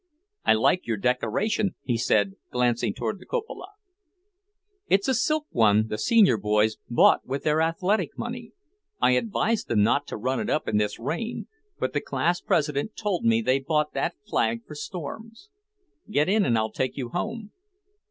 [0.43, 3.67] "I like your decoration," he said, glancing toward the cupola.
[4.87, 8.53] "It's a silk one the Senior boys bought with their athletic money.
[8.99, 11.45] I advised them not to run it up in this rain,
[11.77, 15.51] but the class president told me they bought that flag for storms."
[16.09, 17.51] "Get in, and I'll take you home."